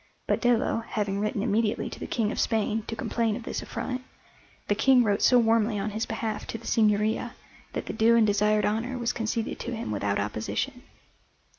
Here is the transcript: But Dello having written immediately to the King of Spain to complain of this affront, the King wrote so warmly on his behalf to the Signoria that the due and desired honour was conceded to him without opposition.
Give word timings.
But 0.25 0.41
Dello 0.41 0.79
having 0.79 1.19
written 1.19 1.43
immediately 1.43 1.87
to 1.87 1.99
the 1.99 2.07
King 2.07 2.31
of 2.31 2.39
Spain 2.39 2.81
to 2.87 2.95
complain 2.95 3.35
of 3.35 3.43
this 3.43 3.61
affront, 3.61 4.01
the 4.67 4.73
King 4.73 5.03
wrote 5.03 5.21
so 5.21 5.37
warmly 5.37 5.77
on 5.77 5.91
his 5.91 6.07
behalf 6.07 6.47
to 6.47 6.57
the 6.57 6.65
Signoria 6.65 7.35
that 7.73 7.85
the 7.85 7.93
due 7.93 8.15
and 8.15 8.25
desired 8.25 8.65
honour 8.65 8.97
was 8.97 9.13
conceded 9.13 9.59
to 9.59 9.75
him 9.75 9.91
without 9.91 10.17
opposition. 10.17 10.81